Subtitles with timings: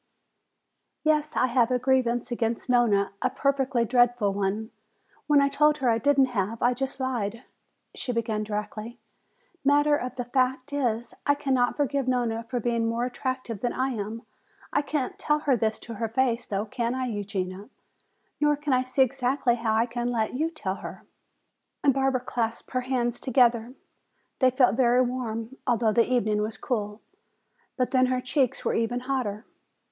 [1.03, 4.71] "Yes, I have a grievance against Nona, a perfectly dreadful one.
[5.27, 7.43] When I told her I didn't have, I just lied,"
[7.93, 8.97] she began directly.
[9.63, 10.57] "Fact of the matter
[10.97, 14.23] is, I can't forgive Nona for being more attractive than I am.
[14.73, 17.69] I can't tell her this to her face though, can I, Eugenia?
[18.39, 21.03] Nor can I see exactly how I can let you tell her."
[21.83, 23.75] Barbara clasped her hands together.
[24.39, 27.01] They felt very warm, although the evening was cool.
[27.77, 29.45] But then her cheeks were even hotter.